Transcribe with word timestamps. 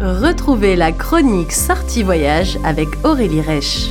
Retrouvez 0.00 0.76
la 0.76 0.92
chronique 0.92 1.50
Sortie 1.50 2.04
Voyage 2.04 2.56
avec 2.64 2.86
Aurélie 3.02 3.40
Reich. 3.40 3.88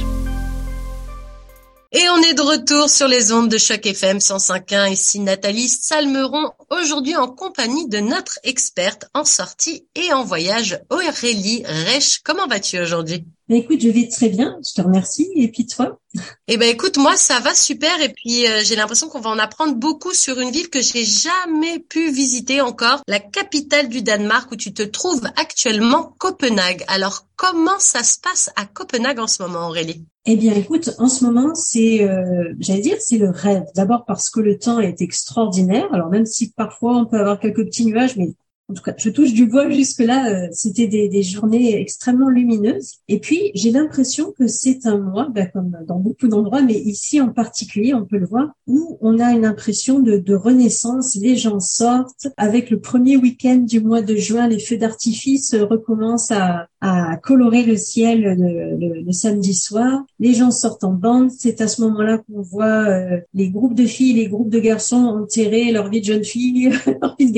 Et 1.91 2.07
on 2.09 2.17
est 2.21 2.33
de 2.33 2.41
retour 2.41 2.89
sur 2.89 3.09
les 3.09 3.33
ondes 3.33 3.49
de 3.49 3.57
Choc 3.57 3.85
FM 3.85 4.19
105.1. 4.19 4.89
Ici 4.89 5.19
Nathalie 5.19 5.67
Salmeron, 5.67 6.51
aujourd'hui 6.69 7.15
en 7.15 7.27
compagnie 7.27 7.87
de 7.87 7.99
notre 7.99 8.39
experte 8.43 9.09
en 9.13 9.25
sortie 9.25 9.87
et 9.95 10.13
en 10.13 10.23
voyage, 10.23 10.79
Aurélie 10.89 11.63
Reich. 11.65 12.19
Comment 12.23 12.47
vas-tu 12.47 12.79
aujourd'hui? 12.79 13.25
Bah, 13.49 13.55
écoute, 13.55 13.79
je 13.79 13.89
vais 13.89 14.09
très 14.09 14.29
bien, 14.29 14.57
je 14.65 14.73
te 14.73 14.81
remercie. 14.81 15.31
Et 15.35 15.47
puis 15.47 15.65
toi? 15.65 15.99
Eh 16.47 16.57
ben 16.57 16.69
écoute, 16.69 16.97
moi 16.97 17.15
ça 17.15 17.39
va 17.39 17.53
super 17.53 18.01
et 18.01 18.09
puis 18.09 18.47
euh, 18.47 18.61
j'ai 18.63 18.75
l'impression 18.75 19.09
qu'on 19.09 19.19
va 19.19 19.29
en 19.29 19.39
apprendre 19.39 19.75
beaucoup 19.75 20.13
sur 20.13 20.39
une 20.39 20.51
ville 20.51 20.69
que 20.69 20.81
j'ai 20.81 21.03
jamais 21.03 21.79
pu 21.79 22.11
visiter 22.11 22.61
encore, 22.61 23.01
la 23.07 23.19
capitale 23.19 23.89
du 23.89 24.01
Danemark 24.01 24.51
où 24.51 24.55
tu 24.55 24.73
te 24.73 24.83
trouves 24.83 25.25
actuellement, 25.35 26.15
Copenhague. 26.17 26.83
Alors 26.87 27.25
comment 27.35 27.79
ça 27.79 28.03
se 28.03 28.17
passe 28.19 28.49
à 28.55 28.65
Copenhague 28.65 29.19
en 29.19 29.27
ce 29.27 29.43
moment, 29.43 29.67
Aurélie? 29.67 30.05
Eh 30.25 30.35
bien 30.35 30.53
écoute, 30.53 30.89
en 30.97 31.07
ce 31.07 31.23
moment 31.23 31.53
c'est, 31.55 32.03
euh, 32.03 32.53
j'allais 32.59 32.81
dire, 32.81 32.97
c'est 32.99 33.17
le 33.17 33.29
rêve. 33.29 33.65
D'abord 33.75 34.05
parce 34.05 34.29
que 34.29 34.39
le 34.39 34.57
temps 34.57 34.79
est 34.79 35.01
extraordinaire. 35.01 35.87
Alors 35.93 36.09
même 36.09 36.25
si 36.25 36.51
parfois 36.57 36.97
on 36.97 37.05
peut 37.05 37.19
avoir 37.19 37.39
quelques 37.39 37.63
petits 37.63 37.85
nuages, 37.85 38.17
mais 38.17 38.33
en 38.69 38.73
tout 38.73 38.83
cas, 38.83 38.93
je 38.97 39.09
touche 39.09 39.33
du 39.33 39.45
bois 39.45 39.69
jusque-là, 39.69 40.29
euh, 40.29 40.47
c'était 40.51 40.87
des, 40.87 41.07
des, 41.07 41.23
journées 41.23 41.79
extrêmement 41.79 42.29
lumineuses. 42.29 42.95
Et 43.07 43.19
puis, 43.19 43.51
j'ai 43.55 43.71
l'impression 43.71 44.33
que 44.37 44.47
c'est 44.47 44.85
un 44.85 44.97
mois, 44.97 45.29
bah, 45.33 45.45
comme 45.45 45.71
dans 45.87 45.99
beaucoup 45.99 46.27
d'endroits, 46.27 46.61
mais 46.61 46.73
ici 46.73 47.21
en 47.21 47.29
particulier, 47.29 47.93
on 47.93 48.03
peut 48.03 48.17
le 48.17 48.25
voir, 48.25 48.51
où 48.67 48.97
on 48.99 49.19
a 49.19 49.31
une 49.31 49.45
impression 49.45 49.99
de, 49.99 50.17
de 50.17 50.35
renaissance. 50.35 51.15
Les 51.15 51.37
gens 51.37 51.61
sortent. 51.61 52.27
Avec 52.35 52.69
le 52.69 52.79
premier 52.79 53.15
week-end 53.15 53.57
du 53.57 53.79
mois 53.79 54.01
de 54.01 54.15
juin, 54.17 54.47
les 54.47 54.59
feux 54.59 54.77
d'artifice 54.77 55.55
recommencent 55.55 56.31
à, 56.31 56.67
à 56.81 57.17
colorer 57.17 57.63
le 57.63 57.77
ciel 57.77 58.21
le, 58.21 59.01
le, 59.05 59.11
samedi 59.11 59.53
soir. 59.53 60.03
Les 60.19 60.33
gens 60.33 60.51
sortent 60.51 60.83
en 60.83 60.93
bande. 60.93 61.31
C'est 61.31 61.61
à 61.61 61.67
ce 61.67 61.81
moment-là 61.81 62.19
qu'on 62.19 62.41
voit 62.41 62.87
euh, 62.87 63.19
les 63.33 63.49
groupes 63.49 63.73
de 63.73 63.85
filles, 63.85 64.13
les 64.13 64.27
groupes 64.27 64.49
de 64.49 64.59
garçons 64.59 64.97
enterrer 64.97 65.71
leur 65.71 65.89
vie 65.89 66.01
de 66.01 66.05
jeune 66.05 66.23
fille, 66.23 66.69
leur 67.01 67.15
vie 67.17 67.31
de. 67.31 67.37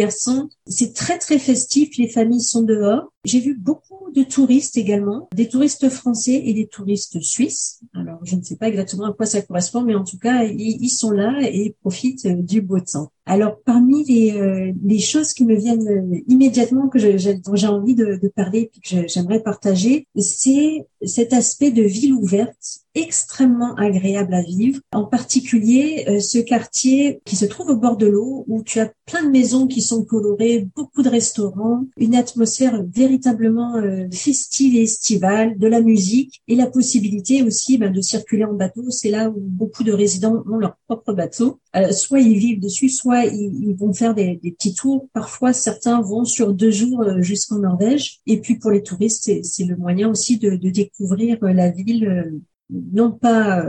C'est 0.68 0.94
très 0.94 1.19
très 1.20 1.40
festif, 1.40 1.98
les 1.98 2.08
familles 2.08 2.42
sont 2.42 2.64
dehors. 2.64 3.12
J'ai 3.26 3.42
vu 3.42 3.54
beaucoup 3.54 4.12
de 4.16 4.24
touristes 4.24 4.78
également, 4.78 5.28
des 5.36 5.48
touristes 5.48 5.90
français 5.90 6.42
et 6.46 6.54
des 6.54 6.68
touristes 6.68 7.20
suisses. 7.22 7.82
Alors, 7.94 8.20
je 8.24 8.36
ne 8.36 8.42
sais 8.42 8.56
pas 8.56 8.70
exactement 8.70 9.06
à 9.06 9.14
quoi 9.14 9.26
ça 9.26 9.42
correspond, 9.42 9.82
mais 9.82 9.96
en 9.96 10.04
tout 10.04 10.18
cas, 10.18 10.44
ils, 10.46 10.90
sont 10.90 11.12
là 11.12 11.40
et 11.42 11.76
profitent 11.82 12.26
euh, 12.26 12.42
du 12.42 12.62
beau 12.62 12.80
temps. 12.80 13.12
Alors, 13.26 13.60
parmi 13.64 14.04
les, 14.06 14.32
euh, 14.32 14.72
les 14.84 15.00
choses 15.00 15.34
qui 15.34 15.46
me 15.46 15.56
viennent 15.56 15.88
euh, 15.88 16.20
immédiatement, 16.28 16.88
que 16.88 16.98
dont 17.44 17.56
j'ai 17.56 17.68
envie 17.68 17.94
de, 17.94 18.20
de 18.22 18.28
parler 18.28 18.72
et 18.74 18.80
que 18.80 19.08
j'aimerais 19.08 19.44
partager, 19.44 20.08
c'est 20.16 20.88
cet 21.06 21.34
aspect 21.34 21.72
de 21.72 21.84
ville 21.84 22.14
ouverte 22.14 22.80
extrêmement 22.96 23.76
agréable 23.76 24.34
à 24.34 24.42
vivre. 24.42 24.82
En 24.92 25.06
particulier, 25.06 26.20
ce 26.20 26.40
quartier 26.40 27.22
qui 27.24 27.36
se 27.36 27.46
trouve 27.46 27.70
au 27.70 27.78
bord 27.78 27.98
de 27.98 28.08
l'eau, 28.08 28.46
où 28.48 28.64
tu 28.64 28.80
as 28.80 28.92
plein 29.06 29.24
de 29.24 29.30
maisons 29.30 29.68
qui 29.68 29.82
sont 29.82 30.04
colorées, 30.04 30.68
beaucoup 30.76 31.04
de 31.04 31.10
restaurants, 31.10 31.86
une 31.98 32.16
atmosphère 32.16 32.84
véritablement 33.10 33.76
euh, 33.78 34.08
festive 34.12 34.76
et 34.76 34.84
estivale, 34.84 35.58
de 35.58 35.68
la 35.68 35.82
musique 35.82 36.42
et 36.48 36.56
la 36.56 36.68
possibilité 36.68 37.42
aussi 37.42 37.80
ben, 37.80 37.92
de 37.92 38.02
circuler 38.02 38.46
en 38.46 38.54
bateau. 38.54 38.92
C'est 38.92 39.10
là 39.10 39.30
où 39.30 39.40
beaucoup 39.40 39.84
de 39.84 39.92
résidents 39.92 40.44
ont 40.48 40.58
leur 40.58 40.78
propre 40.88 41.14
bateau. 41.14 41.60
Euh, 41.76 41.92
soit 41.92 42.20
ils 42.20 42.38
vivent 42.38 42.60
dessus, 42.60 42.90
soit 42.90 43.26
ils, 43.26 43.76
vont 43.76 43.94
faire 43.94 44.14
des, 44.14 44.38
petits 44.38 44.76
tours. 44.76 45.08
Parfois, 45.14 45.54
certains 45.54 46.02
vont 46.02 46.24
sur 46.24 46.54
deux 46.54 46.72
jours 46.72 47.02
euh, 47.02 47.22
jusqu'en 47.22 47.60
Norvège. 47.60 48.20
Et 48.28 48.40
puis 48.40 48.58
pour 48.58 48.70
les 48.70 48.84
touristes, 48.84 49.32
c'est 49.44 49.66
le 49.66 49.76
moyen 49.76 50.10
aussi 50.10 50.38
de, 50.38 50.52
de 50.52 50.70
découvrir 50.70 51.40
la 51.42 51.72
ville 51.72 52.42
non 52.70 53.12
pas 53.12 53.64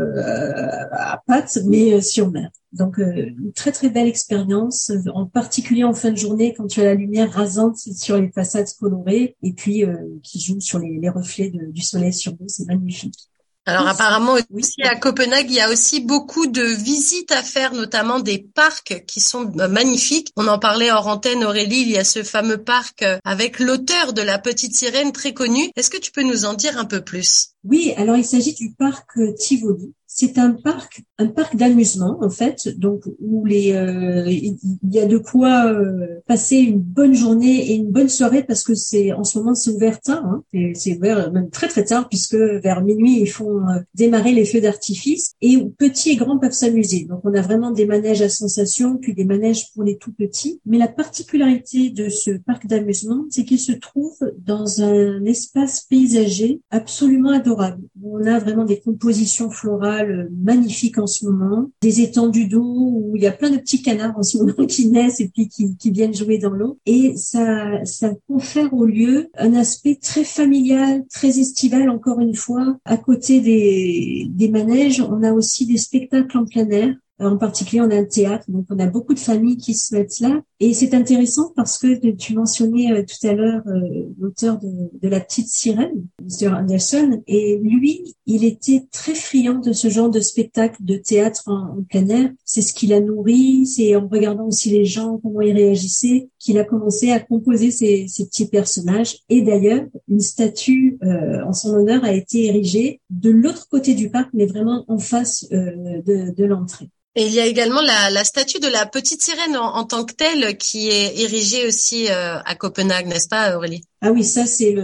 à 0.93 1.23
pattes, 1.27 1.59
mais 1.67 2.01
sur 2.01 2.31
mer. 2.31 2.51
Donc, 2.73 3.01
euh, 3.01 3.31
une 3.39 3.53
très 3.53 3.73
très 3.73 3.91
belle 3.91 4.07
expérience, 4.07 4.93
en 5.13 5.27
particulier 5.27 5.83
en 5.83 5.93
fin 5.93 6.13
de 6.13 6.17
journée 6.17 6.55
quand 6.55 6.69
tu 6.69 6.81
as 6.81 6.85
la 6.85 6.95
lumière 6.95 7.33
rasante 7.33 7.77
sur 7.77 8.17
les 8.21 8.31
façades 8.31 8.69
colorées 8.79 9.37
et 9.43 9.53
puis 9.53 9.85
euh, 9.85 9.97
qui 10.23 10.41
joue 10.41 10.61
sur 10.61 10.79
les, 10.79 11.09
reflets 11.09 11.51
du 11.51 11.83
soleil 11.83 12.13
sur 12.13 12.33
nous, 12.39 12.49
c'est 12.49 12.67
magnifique. 12.67 13.30
Alors 13.67 13.87
apparemment 13.87 14.37
aussi 14.53 14.83
à 14.83 14.97
Copenhague, 14.97 15.51
il 15.51 15.57
y 15.57 15.61
a 15.61 15.71
aussi 15.71 16.01
beaucoup 16.01 16.47
de 16.47 16.63
visites 16.63 17.31
à 17.31 17.43
faire, 17.43 17.75
notamment 17.75 18.19
des 18.19 18.39
parcs 18.39 19.05
qui 19.07 19.21
sont 19.21 19.53
euh, 19.59 19.69
magnifiques. 19.69 20.33
On 20.37 20.49
en 20.49 20.59
parlait 20.59 20.91
hors 20.91 21.07
antenne, 21.07 21.45
Aurélie, 21.45 21.83
il 21.83 21.91
y 21.91 21.99
a 21.99 22.05
ce 22.05 22.23
fameux 22.23 22.63
parc 22.63 23.05
avec 23.25 23.59
l'auteur 23.59 24.13
de 24.13 24.23
La 24.23 24.39
Petite 24.39 24.75
Sirène 24.75 25.13
très 25.13 25.35
connu. 25.35 25.71
Est-ce 25.77 25.91
que 25.91 25.99
tu 25.99 26.11
peux 26.11 26.23
nous 26.23 26.47
en 26.47 26.55
dire 26.55 26.79
un 26.79 26.87
peu 26.87 27.03
plus? 27.03 27.51
Oui, 27.65 27.93
alors 27.97 28.17
il 28.17 28.25
s'agit 28.25 28.55
du 28.55 28.73
parc 28.73 29.19
Tivoli 29.39 29.95
c'est 30.13 30.39
un 30.39 30.51
parc, 30.51 31.03
un 31.19 31.29
parc 31.29 31.55
d'amusement 31.55 32.19
en 32.21 32.31
fait, 32.31 32.69
donc 32.77 33.05
où 33.21 33.47
les, 33.47 33.73
euh, 33.73 34.29
il 34.29 34.59
y 34.91 34.99
a 34.99 35.07
de 35.07 35.19
quoi 35.19 35.73
euh, 35.73 36.21
passer 36.27 36.57
une 36.57 36.81
bonne 36.81 37.15
journée 37.15 37.71
et 37.71 37.77
une 37.77 37.93
bonne 37.93 38.09
soirée 38.09 38.43
parce 38.43 38.65
que 38.65 38.75
c'est 38.75 39.13
en 39.13 39.23
ce 39.23 39.39
moment 39.39 39.55
c'est 39.55 39.71
ouvert 39.71 40.01
tard, 40.01 40.25
hein, 40.27 40.43
c'est 40.75 40.97
ouvert 40.97 41.31
même 41.31 41.49
très 41.49 41.69
très 41.69 41.85
tard 41.85 42.09
puisque 42.09 42.35
vers 42.35 42.83
minuit 42.83 43.21
ils 43.21 43.31
font 43.31 43.61
euh, 43.69 43.79
démarrer 43.95 44.33
les 44.33 44.45
feux 44.45 44.61
d'artifice 44.61 45.35
et 45.41 45.57
où 45.57 45.71
petits 45.71 46.11
et 46.11 46.17
grands 46.17 46.39
peuvent 46.39 46.51
s'amuser. 46.51 47.05
Donc 47.09 47.21
on 47.23 47.33
a 47.33 47.41
vraiment 47.41 47.71
des 47.71 47.87
manèges 47.87 48.21
à 48.21 48.29
sensation 48.29 48.97
puis 48.97 49.15
des 49.15 49.25
manèges 49.25 49.73
pour 49.73 49.85
les 49.85 49.97
tout 49.97 50.13
petits. 50.13 50.61
Mais 50.67 50.77
la 50.79 50.89
particularité 50.89 51.91
de 51.91 52.09
ce 52.09 52.33
parc 52.33 52.67
d'amusement, 52.67 53.27
c'est 53.31 53.45
qu'il 53.45 53.61
se 53.61 53.73
trouve 53.73 54.19
dans 54.45 54.83
un 54.83 55.25
espace 55.25 55.83
paysager 55.89 56.61
absolument 56.71 57.31
adorable. 57.31 57.85
On 58.03 58.27
a 58.27 58.41
vraiment 58.41 58.65
des 58.65 58.81
compositions 58.81 59.51
florales 59.51 60.00
magnifique 60.31 60.99
en 60.99 61.07
ce 61.07 61.25
moment, 61.25 61.71
des 61.83 62.01
étendues 62.01 62.47
d'eau 62.47 62.63
où 62.65 63.13
il 63.17 63.23
y 63.23 63.27
a 63.27 63.33
plein 63.33 63.51
de 63.51 63.59
petits 63.59 63.83
canards 63.83 64.17
en 64.17 64.23
ce 64.23 64.39
moment 64.39 64.67
qui 64.69 64.89
naissent 64.89 65.21
et 65.21 65.29
puis 65.29 65.49
qui, 65.49 65.91
viennent 65.91 66.15
jouer 66.15 66.39
dans 66.39 66.51
l'eau. 66.51 66.79
Et 66.87 67.17
ça, 67.17 67.85
ça 67.85 68.13
confère 68.29 68.73
au 68.75 68.85
lieu 68.85 69.31
un 69.37 69.55
aspect 69.55 69.99
très 70.01 70.25
familial, 70.25 71.05
très 71.13 71.39
estival 71.39 71.91
encore 71.91 72.21
une 72.21 72.35
fois. 72.35 72.79
À 72.85 72.97
côté 72.97 73.41
des, 73.41 74.27
des 74.31 74.49
manèges, 74.49 75.01
on 75.01 75.23
a 75.23 75.33
aussi 75.33 75.67
des 75.67 75.79
spectacles 75.79 76.39
en 76.39 76.45
plein 76.45 76.69
air 76.71 76.95
en 77.21 77.37
particulier, 77.37 77.83
on 77.83 77.91
a 77.91 77.97
un 77.97 78.05
théâtre, 78.05 78.45
donc 78.49 78.67
on 78.71 78.79
a 78.79 78.87
beaucoup 78.87 79.15
de 79.15 79.19
familles 79.19 79.59
qui 79.59 79.75
se 79.75 79.95
mettent 79.95 80.21
là. 80.21 80.41
Et 80.59 80.73
c'est 80.73 80.95
intéressant 80.95 81.53
parce 81.55 81.79
que 81.79 82.11
tu 82.13 82.35
mentionnais 82.35 82.93
euh, 82.93 83.05
tout 83.05 83.27
à 83.27 83.33
l'heure 83.35 83.63
euh, 83.67 84.09
l'auteur 84.19 84.59
de, 84.59 84.91
de, 85.01 85.09
La 85.09 85.21
Petite 85.21 85.49
Sirène, 85.49 86.07
Mr. 86.23 86.49
Anderson, 86.49 87.23
et 87.27 87.59
lui, 87.63 88.15
il 88.31 88.45
était 88.45 88.85
très 88.93 89.15
friand 89.15 89.59
de 89.59 89.73
ce 89.73 89.89
genre 89.89 90.11
de 90.11 90.21
spectacle 90.21 90.77
de 90.81 90.97
théâtre 90.97 91.43
en, 91.47 91.83
plein 91.89 92.09
air. 92.09 92.31
C'est 92.45 92.63
ce 92.63 92.73
qui 92.73 92.87
l'a 92.87 93.01
nourri, 93.01 93.67
c'est 93.67 93.97
en 93.97 94.09
regardant 94.09 94.47
aussi 94.47 94.71
les 94.71 94.85
gens, 94.85 95.19
comment 95.23 95.41
ils 95.41 95.55
réagissaient, 95.55 96.29
qu'il 96.39 96.59
a 96.59 96.65
commencé 96.65 97.11
à 97.11 97.21
composer 97.21 97.71
ces, 97.71 98.07
ces 98.09 98.27
petits 98.27 98.49
personnages. 98.49 99.19
Et 99.29 99.43
d'ailleurs, 99.43 99.85
une 100.09 100.21
statue 100.21 100.99
euh, 101.03 101.45
en 101.45 101.53
son 101.53 101.75
honneur 101.75 102.05
a 102.05 102.13
été 102.13 102.47
érigée 102.47 103.01
de 103.11 103.31
l'autre 103.31 103.69
côté 103.69 103.95
du 103.95 104.11
parc, 104.11 104.31
mais 104.33 104.47
vraiment 104.47 104.85
en 104.89 104.99
face 104.99 105.47
de, 105.51 106.35
de 106.35 106.45
l'entrée. 106.45 106.89
Et 107.17 107.27
il 107.27 107.33
y 107.33 107.41
a 107.41 107.47
également 107.47 107.81
la, 107.81 108.11
la, 108.11 108.23
statue 108.23 108.61
de 108.61 108.69
la 108.69 108.87
petite 108.87 109.23
sirène 109.23 109.57
en, 109.57 109.85
tant 109.85 110.05
que 110.05 110.15
telle 110.15 110.57
qui 110.57 110.89
est 110.89 111.21
érigée 111.21 111.67
aussi 111.67 112.09
euh, 112.09 112.39
à 112.45 112.55
Copenhague, 112.55 113.07
n'est-ce 113.07 113.29
pas 113.29 113.57
Aurélie? 113.57 113.83
Ah 114.03 114.13
oui, 114.13 114.25
ça 114.25 114.47
c'est 114.47 114.75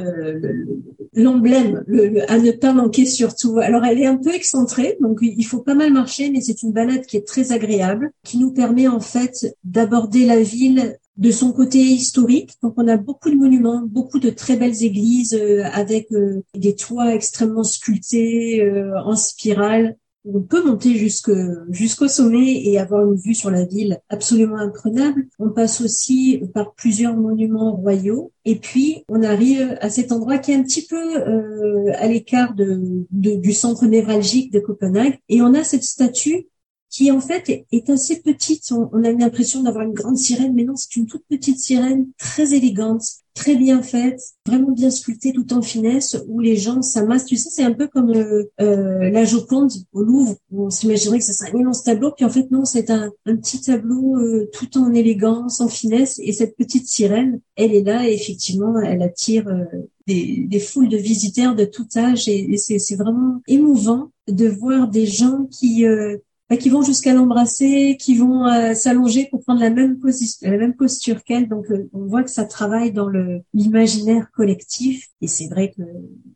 l'emblème 1.15 1.83
le, 1.87 2.31
à 2.31 2.39
ne 2.39 2.51
pas 2.53 2.73
manquer 2.73 3.07
surtout. 3.07 3.59
Alors 3.59 3.85
elle 3.85 3.99
est 3.99 4.07
un 4.07 4.19
peu 4.19 4.35
excentrée, 4.35 4.97
donc 5.01 5.19
il 5.23 5.45
faut 5.45 5.61
pas 5.61 5.75
mal 5.75 5.93
marcher, 5.93 6.31
mais 6.31 6.41
c'est 6.43 6.63
une 6.63 6.73
balade 6.73 7.07
qui 7.07 7.17
est 7.17 7.27
très 7.27 7.53
agréable, 7.53 8.13
qui 8.25 8.39
nous 8.39 8.53
permet 8.53 8.89
en 8.89 9.01
fait 9.01 9.57
d'aborder 9.65 10.27
la 10.27 10.41
ville 10.43 10.99
de 11.17 11.31
son 11.31 11.53
côté 11.53 11.79
historique. 11.79 12.57
Donc 12.63 12.75
on 12.77 12.87
a 12.89 12.99
beaucoup 12.99 13.31
de 13.31 13.37
monuments, 13.37 13.83
beaucoup 13.87 14.19
de 14.19 14.29
très 14.29 14.57
belles 14.57 14.83
églises 14.83 15.33
euh, 15.33 15.65
avec 15.73 16.13
euh, 16.13 16.43
des 16.55 16.75
toits 16.75 17.15
extrêmement 17.15 17.65
sculptés 17.65 18.63
en 19.03 19.17
spirale 19.17 19.97
on 20.33 20.41
peut 20.41 20.65
monter 20.65 20.95
jusqu'au 20.97 22.09
sommet 22.09 22.65
et 22.65 22.79
avoir 22.79 23.07
une 23.07 23.17
vue 23.17 23.35
sur 23.35 23.51
la 23.51 23.65
ville 23.65 24.01
absolument 24.09 24.59
imprenable. 24.59 25.27
On 25.39 25.51
passe 25.51 25.81
aussi 25.81 26.43
par 26.55 26.75
plusieurs 26.75 27.17
monuments 27.17 27.77
royaux 27.77 28.33
et 28.45 28.57
puis 28.57 29.05
on 29.09 29.23
arrive 29.23 29.77
à 29.81 29.91
cet 29.91 30.13
endroit 30.13 30.39
qui 30.39 30.53
est 30.53 30.57
un 30.57 30.63
petit 30.63 30.87
peu 30.87 31.17
euh, 31.17 31.93
à 31.97 32.07
l'écart 32.07 32.55
du 32.55 33.53
centre 33.53 33.87
névralgique 33.87 34.53
de 34.53 34.61
Copenhague 34.61 35.19
et 35.29 35.43
on 35.43 35.55
a 35.55 35.65
cette 35.65 35.85
statue 35.85 36.47
qui 36.97 37.11
en 37.11 37.21
fait 37.21 37.67
est 37.71 37.91
assez 37.91 38.23
petite. 38.23 38.73
On, 38.73 39.05
a 39.05 39.13
l'impression 39.13 39.63
d'avoir 39.63 39.85
une 39.85 39.93
grande 39.93 40.17
sirène, 40.17 40.55
mais 40.55 40.65
non, 40.65 40.77
c'est 40.77 40.97
une 40.97 41.05
toute 41.05 41.25
petite 41.29 41.59
sirène 41.59 42.07
très 42.17 42.55
élégante, 42.55 43.03
très 43.35 43.55
bien 43.55 43.83
faite, 43.83 44.19
vraiment 44.47 44.71
bien 44.71 44.91
sculptée, 44.91 45.35
tout 45.35 45.53
en 45.53 45.61
finesse, 45.61 46.17
où 46.27 46.41
les 46.41 46.57
gens 46.57 46.81
s'amassent. 46.81 47.27
Tu 47.27 47.37
sais, 47.37 47.51
c'est 47.51 47.65
un 47.65 47.75
peu 47.75 47.87
comme 47.87 48.15
euh, 48.15 48.45
euh, 48.63 49.11
la 49.11 49.27
Joconde 49.27 49.73
au 49.93 50.03
Louvre, 50.03 50.37
où 50.51 50.65
on 50.65 50.71
s'imaginerait 50.71 51.19
que 51.19 51.25
ça 51.27 51.35
serait 51.35 51.53
un 51.55 51.61
immense 51.61 51.85
tableau, 51.85 52.13
puis 52.17 52.25
en 52.25 52.31
fait 52.31 52.51
non, 52.51 52.65
c'est 52.65 52.89
un, 52.89 53.13
petit 53.27 53.61
tableau 53.61 54.17
euh, 54.17 54.49
tout 54.55 54.79
en 54.79 54.95
élégance, 54.95 55.61
en 55.61 55.69
finesse, 55.69 56.19
et 56.23 56.33
cette 56.33 56.57
petite 56.57 56.89
sirène, 56.89 57.41
elle 57.57 57.75
est 57.75 57.83
là, 57.83 58.09
et 58.09 58.15
effectivement, 58.15 58.81
elle 58.81 59.03
attire 59.03 59.45
des, 60.07 60.47
des, 60.49 60.61
foules 60.61 60.89
de 60.89 60.97
visiteurs 60.97 61.55
de 61.55 61.67
tout 61.67 61.89
âge 61.97 62.27
et, 62.29 62.57
c'est 62.57 62.97
vraiment 62.97 63.43
émouvant 63.47 64.11
de 64.29 64.49
voir 64.49 64.89
des 64.89 65.07
gens 65.07 65.47
qui 65.51 65.85
euh, 65.85 66.17
bah, 66.49 66.57
qui 66.57 66.69
vont 66.69 66.83
jusqu'à 66.83 67.13
l'embrasser, 67.13 67.97
qui 68.01 68.17
vont 68.17 68.47
euh, 68.47 68.75
s'allonger 68.75 69.27
pour 69.31 69.43
prendre 69.43 69.61
la 69.61 69.71
même 69.71 69.99
la 70.43 70.57
même 70.57 70.77
posture 70.77 71.23
qu'elle. 71.25 71.49
Donc 71.49 71.71
euh, 71.71 71.89
on 71.93 72.07
voit 72.07 72.23
que 72.23 72.31
ça 72.31 72.45
travaille 72.45 72.93
dans 72.93 73.09
le 73.09 73.41
l'imaginaire 73.55 74.29
collectif 74.33 75.09
et 75.21 75.29
c'est 75.29 75.49
vrai 75.49 75.73
que 75.77 75.83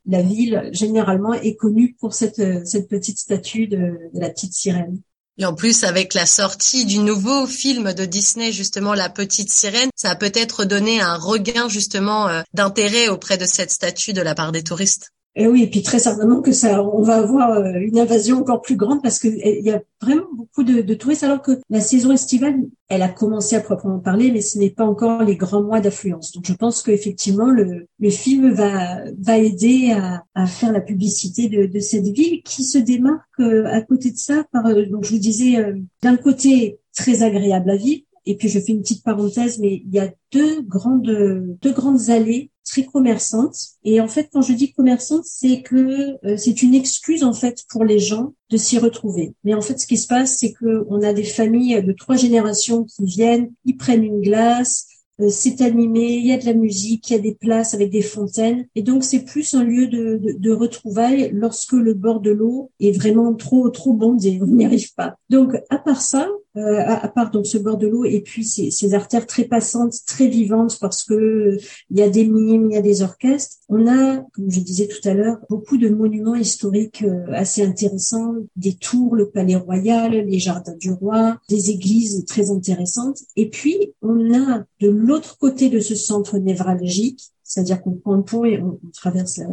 la 0.06 0.22
ville 0.22 0.68
généralement 0.72 1.34
est 1.34 1.54
connue 1.54 1.96
pour 2.00 2.14
cette 2.14 2.66
cette 2.66 2.88
petite 2.88 3.18
statue 3.18 3.66
de, 3.66 3.98
de 4.12 4.20
la 4.20 4.30
petite 4.30 4.54
sirène. 4.54 5.00
Et 5.40 5.46
en 5.46 5.54
plus, 5.54 5.84
avec 5.84 6.12
la 6.12 6.26
sortie 6.26 6.84
du 6.84 6.98
nouveau 6.98 7.46
film 7.46 7.94
de 7.94 8.04
Disney, 8.04 8.52
justement, 8.52 8.92
La 8.92 9.08
Petite 9.08 9.50
Sirène, 9.50 9.88
ça 9.96 10.10
a 10.10 10.14
peut-être 10.14 10.66
donné 10.66 11.00
un 11.00 11.16
regain, 11.16 11.66
justement, 11.66 12.28
euh, 12.28 12.42
d'intérêt 12.52 13.08
auprès 13.08 13.38
de 13.38 13.46
cette 13.46 13.70
statue 13.70 14.12
de 14.12 14.20
la 14.20 14.34
part 14.34 14.52
des 14.52 14.62
touristes. 14.62 15.12
Et 15.36 15.46
oui, 15.46 15.62
et 15.62 15.70
puis 15.70 15.82
très 15.82 16.00
certainement 16.00 16.42
que 16.42 16.50
ça, 16.50 16.82
on 16.82 17.02
va 17.02 17.16
avoir 17.18 17.52
euh, 17.52 17.74
une 17.78 18.00
invasion 18.00 18.38
encore 18.38 18.62
plus 18.62 18.74
grande 18.74 19.00
parce 19.00 19.20
qu'il 19.20 19.38
eh, 19.42 19.62
y 19.62 19.70
a 19.70 19.80
vraiment 20.02 20.26
beaucoup 20.34 20.64
de, 20.64 20.80
de, 20.80 20.94
touristes, 20.94 21.22
alors 21.22 21.40
que 21.40 21.52
la 21.70 21.80
saison 21.80 22.10
estivale, 22.10 22.56
elle 22.88 23.02
a 23.02 23.08
commencé 23.08 23.54
à 23.54 23.60
proprement 23.60 24.00
parler, 24.00 24.32
mais 24.32 24.40
ce 24.40 24.58
n'est 24.58 24.70
pas 24.70 24.84
encore 24.84 25.22
les 25.22 25.36
grands 25.36 25.62
mois 25.62 25.80
d'affluence. 25.80 26.32
Donc 26.32 26.46
je 26.46 26.52
pense 26.52 26.82
qu'effectivement 26.82 27.48
le, 27.50 27.86
le 28.00 28.10
film 28.10 28.50
va 28.50 29.04
va 29.20 29.38
aider 29.38 29.92
à, 29.92 30.24
à 30.34 30.46
faire 30.46 30.72
la 30.72 30.80
publicité 30.80 31.48
de, 31.48 31.66
de, 31.66 31.78
cette 31.78 32.08
ville 32.08 32.42
qui 32.42 32.64
se 32.64 32.78
démarque 32.78 33.22
euh, 33.38 33.66
à 33.66 33.82
côté 33.82 34.10
de 34.10 34.16
ça 34.16 34.44
par 34.50 34.66
euh, 34.66 34.84
donc 34.86 35.04
je 35.04 35.12
vous 35.12 35.20
disais 35.20 35.56
d'un 36.02 36.16
côté 36.16 36.80
très 36.96 37.22
agréable 37.22 37.70
à 37.70 37.76
vivre 37.76 38.02
et 38.26 38.36
puis 38.36 38.48
je 38.48 38.60
fais 38.60 38.72
une 38.72 38.82
petite 38.82 39.04
parenthèse, 39.04 39.58
mais 39.58 39.82
il 39.86 39.94
y 39.94 39.98
a 39.98 40.10
deux 40.32 40.62
grandes 40.62 41.56
deux 41.60 41.72
grandes 41.72 42.10
allées 42.10 42.50
très 42.64 42.84
commerçante. 42.84 43.56
Et 43.84 44.00
en 44.00 44.08
fait, 44.08 44.28
quand 44.32 44.42
je 44.42 44.52
dis 44.52 44.72
commerçante, 44.72 45.24
c'est 45.24 45.62
que 45.62 46.16
euh, 46.24 46.36
c'est 46.36 46.62
une 46.62 46.74
excuse 46.74 47.24
en 47.24 47.32
fait 47.32 47.64
pour 47.68 47.84
les 47.84 47.98
gens 47.98 48.34
de 48.50 48.56
s'y 48.56 48.78
retrouver. 48.78 49.34
Mais 49.44 49.54
en 49.54 49.60
fait, 49.60 49.78
ce 49.78 49.86
qui 49.86 49.96
se 49.96 50.06
passe, 50.06 50.38
c'est 50.38 50.52
que 50.52 50.86
on 50.88 51.02
a 51.02 51.12
des 51.12 51.24
familles 51.24 51.82
de 51.82 51.92
trois 51.92 52.16
générations 52.16 52.84
qui 52.84 53.04
viennent, 53.04 53.52
ils 53.64 53.76
prennent 53.76 54.04
une 54.04 54.20
glace, 54.20 54.86
euh, 55.20 55.28
c'est 55.28 55.60
animé, 55.60 56.14
il 56.14 56.26
y 56.26 56.32
a 56.32 56.38
de 56.38 56.46
la 56.46 56.54
musique, 56.54 57.10
il 57.10 57.12
y 57.14 57.16
a 57.16 57.20
des 57.20 57.34
places 57.34 57.74
avec 57.74 57.90
des 57.90 58.02
fontaines. 58.02 58.66
Et 58.74 58.82
donc, 58.82 59.04
c'est 59.04 59.24
plus 59.24 59.54
un 59.54 59.64
lieu 59.64 59.86
de, 59.86 60.16
de, 60.16 60.32
de, 60.38 60.50
retrouvailles 60.52 61.30
lorsque 61.32 61.72
le 61.72 61.94
bord 61.94 62.20
de 62.20 62.30
l'eau 62.30 62.70
est 62.80 62.92
vraiment 62.92 63.34
trop, 63.34 63.68
trop 63.70 63.92
bondé. 63.92 64.38
On 64.42 64.46
n'y 64.46 64.64
arrive 64.64 64.94
pas. 64.94 65.16
Donc, 65.28 65.54
à 65.68 65.78
part 65.78 66.00
ça, 66.00 66.28
euh, 66.56 66.82
à, 66.84 67.06
part 67.06 67.30
donc 67.30 67.46
ce 67.46 67.58
bord 67.58 67.76
de 67.76 67.86
l'eau 67.86 68.04
et 68.04 68.20
puis 68.20 68.44
ces, 68.44 68.72
ces, 68.72 68.94
artères 68.94 69.26
très 69.26 69.44
passantes, 69.44 69.94
très 70.04 70.26
vivantes 70.26 70.78
parce 70.80 71.04
que 71.04 71.56
il 71.90 71.98
y 71.98 72.02
a 72.02 72.08
des 72.08 72.26
mimes, 72.26 72.70
il 72.70 72.74
y 72.74 72.76
a 72.76 72.82
des 72.82 73.02
orchestres. 73.02 73.58
On 73.68 73.86
a, 73.86 74.16
comme 74.32 74.50
je 74.50 74.58
disais 74.58 74.88
tout 74.88 75.08
à 75.08 75.14
l'heure, 75.14 75.38
beaucoup 75.48 75.76
de 75.76 75.88
monuments 75.88 76.34
historiques 76.34 77.04
euh, 77.04 77.24
assez 77.32 77.62
intéressants, 77.62 78.34
des 78.56 78.74
tours, 78.74 79.14
le 79.14 79.30
palais 79.30 79.54
royal, 79.54 80.10
les 80.10 80.38
jardins 80.40 80.74
du 80.76 80.90
roi, 80.90 81.38
des 81.48 81.70
églises 81.70 82.24
très 82.26 82.50
intéressantes. 82.50 83.18
Et 83.36 83.48
puis 83.48 83.94
on 84.02 84.34
a 84.34 84.64
de 84.80 84.88
l'autre 84.88 85.38
côté 85.38 85.68
de 85.68 85.78
ce 85.78 85.94
centre 85.94 86.38
névralgique 86.38 87.30
c'est-à-dire 87.50 87.82
qu'on 87.82 87.94
prend 87.94 88.14
le 88.14 88.22
pont 88.22 88.44
et 88.44 88.62
on, 88.62 88.78
traverse 88.92 89.38
la, 89.38 89.48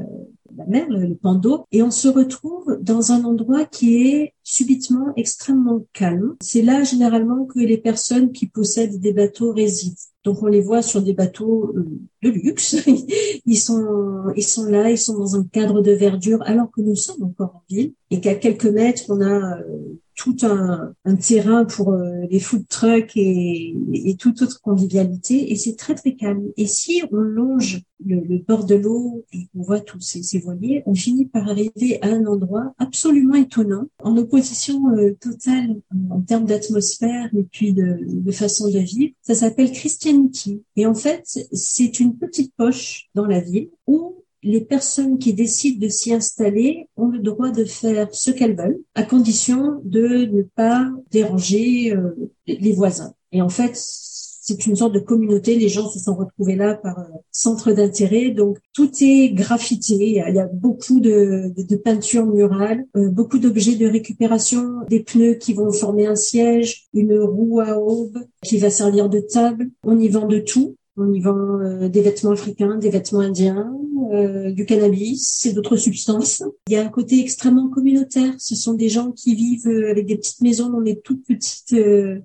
la 0.55 0.65
mer, 0.67 0.87
le, 0.87 0.99
le 0.99 1.39
d'eau, 1.39 1.65
et 1.71 1.81
on 1.81 1.89
se 1.89 2.07
retrouve 2.07 2.77
dans 2.79 3.11
un 3.11 3.23
endroit 3.23 3.65
qui 3.65 4.07
est 4.07 4.33
subitement 4.43 5.13
extrêmement 5.15 5.83
calme. 5.93 6.35
C'est 6.39 6.61
là 6.61 6.83
généralement 6.83 7.45
que 7.45 7.57
les 7.57 7.79
personnes 7.79 8.31
qui 8.33 8.45
possèdent 8.45 8.99
des 8.99 9.13
bateaux 9.13 9.51
résident. 9.51 9.95
Donc 10.23 10.43
on 10.43 10.45
les 10.45 10.61
voit 10.61 10.83
sur 10.83 11.01
des 11.01 11.13
bateaux 11.13 11.73
euh, 11.75 11.87
de 12.21 12.29
luxe. 12.29 12.75
Ils 13.47 13.57
sont, 13.57 14.25
ils 14.35 14.43
sont 14.43 14.65
là, 14.65 14.91
ils 14.91 14.97
sont 14.97 15.17
dans 15.17 15.35
un 15.35 15.43
cadre 15.45 15.81
de 15.81 15.93
verdure, 15.93 16.43
alors 16.43 16.69
que 16.69 16.81
nous 16.81 16.95
sommes 16.95 17.23
encore 17.23 17.55
en 17.55 17.63
ville 17.67 17.93
et 18.11 18.19
qu'à 18.19 18.35
quelques 18.35 18.65
mètres 18.65 19.05
on 19.09 19.21
a 19.21 19.57
euh, 19.57 19.97
tout 20.17 20.35
un, 20.41 20.93
un 21.05 21.15
terrain 21.15 21.63
pour 21.63 21.93
euh, 21.93 22.25
les 22.29 22.39
food 22.39 22.67
trucks 22.67 23.15
et, 23.15 23.75
et, 23.93 24.15
toute 24.17 24.41
autre 24.41 24.59
convivialité. 24.61 25.51
Et 25.51 25.55
c'est 25.55 25.75
très 25.75 25.93
très 25.93 26.15
calme. 26.15 26.49
Et 26.57 26.65
si 26.65 27.03
on 27.11 27.17
longe 27.17 27.83
le, 28.03 28.21
le 28.21 28.39
bord 28.39 28.65
de 28.65 28.75
l'eau 28.75 29.23
et 29.31 29.47
qu'on 29.53 29.61
voit 29.61 29.79
tous 29.79 30.01
ces, 30.01 30.23
ces, 30.23 30.39
voiliers, 30.39 30.81
on 30.87 30.95
finit 30.95 31.27
par 31.27 31.47
arriver 31.47 31.99
à 32.01 32.07
un 32.07 32.25
endroit 32.25 32.73
absolument 32.79 33.35
étonnant, 33.35 33.87
en 34.03 34.17
opposition 34.17 34.89
euh, 34.89 35.15
totale 35.21 35.79
en, 36.09 36.21
termes 36.21 36.45
d'atmosphère 36.45 37.29
et 37.37 37.43
puis 37.43 37.73
de, 37.73 37.99
de 38.01 38.31
façon 38.31 38.69
de 38.69 38.79
vivre. 38.79 39.13
Ça 39.21 39.35
s'appelle 39.35 39.71
Christianity. 39.71 40.63
Et 40.75 40.87
en 40.87 40.95
fait, 40.95 41.47
c'est 41.53 41.99
une 41.99 42.17
petite 42.17 42.53
poche 42.55 43.07
dans 43.13 43.25
la 43.25 43.39
ville 43.39 43.69
où 43.85 44.16
les 44.47 44.61
personnes 44.61 45.17
qui 45.19 45.33
décident 45.33 45.79
de 45.85 45.89
s'y 45.89 46.13
installer 46.13 46.87
ont 46.95 47.07
le 47.07 47.19
droit 47.19 47.51
de 47.51 47.65
faire 47.65 48.07
ce 48.13 48.31
qu'elles 48.31 48.55
veulent, 48.55 48.79
à 48.95 49.03
condition 49.03 49.81
de 49.83 50.25
ne 50.25 50.41
pas 50.41 50.89
déranger 51.11 51.93
euh, 51.93 52.31
les 52.47 52.71
voisins. 52.71 53.13
Et 53.33 53.41
en 53.41 53.49
fait, 53.49 53.71
c'est 53.75 54.65
une 54.65 54.77
sorte 54.77 54.93
de 54.93 54.99
communauté. 54.99 55.57
Les 55.57 55.67
gens 55.67 55.89
se 55.89 55.99
sont 55.99 56.15
retrouvés 56.15 56.55
là 56.55 56.75
par 56.75 56.97
euh, 56.99 57.03
centre 57.31 57.73
d'intérêt. 57.73 58.29
Donc 58.29 58.57
tout 58.73 58.89
est 59.01 59.33
graffité. 59.33 59.95
Il 59.99 60.35
y 60.35 60.39
a 60.39 60.47
beaucoup 60.47 61.01
de, 61.01 61.53
peintures 61.83 62.25
murales, 62.25 62.85
euh, 62.95 63.09
beaucoup 63.09 63.39
d'objets 63.39 63.75
de 63.75 63.85
récupération, 63.85 64.85
des 64.89 65.01
pneus 65.01 65.35
qui 65.35 65.53
vont 65.53 65.73
former 65.73 66.07
un 66.07 66.15
siège, 66.15 66.87
une 66.93 67.19
roue 67.19 67.59
à 67.59 67.77
aube 67.77 68.19
qui 68.41 68.57
va 68.57 68.69
servir 68.69 69.09
de 69.09 69.19
table. 69.19 69.69
On 69.83 69.99
y 69.99 70.07
vend 70.07 70.25
de 70.25 70.39
tout. 70.39 70.77
On 70.99 71.13
y 71.13 71.19
vend 71.19 71.59
euh, 71.59 71.89
des 71.89 72.01
vêtements 72.01 72.31
africains, 72.31 72.75
des 72.77 72.89
vêtements 72.89 73.19
indiens, 73.19 73.71
euh, 74.13 74.51
du 74.51 74.65
cannabis 74.65 75.45
et 75.45 75.53
d'autres 75.53 75.75
substances. 75.75 76.43
Il 76.67 76.73
y 76.73 76.75
a 76.75 76.83
un 76.83 76.89
côté 76.89 77.19
extrêmement 77.19 77.69
communautaire. 77.69 78.33
Ce 78.39 78.55
sont 78.55 78.73
des 78.73 78.89
gens 78.89 79.11
qui 79.11 79.35
vivent 79.35 79.67
euh, 79.67 79.91
avec 79.91 80.07
des 80.07 80.15
petites 80.15 80.41
maisons 80.41 80.69
dans 80.69 80.81
des 80.81 80.99
toutes 80.99 81.23
petites 81.23 81.75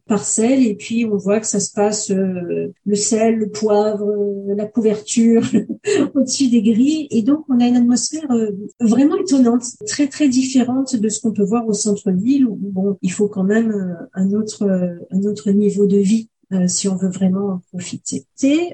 parcelles 0.07 0.67
et 0.67 0.75
puis 0.75 1.05
on 1.05 1.19
voit 1.19 1.39
que 1.41 1.47
ça 1.47 1.61
se 1.61 1.73
passe 1.73 2.11
le 2.11 2.95
sel, 2.95 3.37
le 3.37 3.51
poivre, 3.51 4.11
la 4.47 4.65
couverture 4.65 5.43
au-dessus 6.15 6.49
des 6.49 6.63
grilles 6.63 7.09
et 7.11 7.23
donc 7.23 7.45
on 7.51 7.61
a 7.61 7.67
une 7.67 7.77
atmosphère 7.77 8.29
vraiment 8.81 9.17
étonnante, 9.17 9.65
très 9.87 10.07
très 10.09 10.29
différente 10.29 10.97
de 10.97 11.09
ce 11.09 11.21
qu'on 11.21 11.33
peut 11.33 11.45
voir 11.45 11.67
au 11.67 11.75
centre-ville 11.75 12.47
où 12.47 12.57
bon, 12.57 12.97
il 13.03 13.13
faut 13.13 13.29
quand 13.29 13.45
même 13.45 13.97
un 14.15 14.33
autre 14.33 14.65
un 15.11 15.23
autre 15.25 15.51
niveau 15.51 15.87
de 15.87 15.99
vie 15.99 16.29
euh, 16.53 16.69
si 16.69 16.89
on 16.89 16.97
veut 16.97 17.09
vraiment 17.09 17.49
en 17.49 17.61
profiter. 17.73 18.27